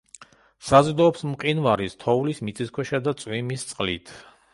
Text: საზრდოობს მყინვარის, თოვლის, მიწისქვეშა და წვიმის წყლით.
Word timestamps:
საზრდოობს 0.67 1.25
მყინვარის, 1.33 1.97
თოვლის, 2.03 2.39
მიწისქვეშა 2.47 3.01
და 3.09 3.15
წვიმის 3.25 3.67
წყლით. 3.73 4.11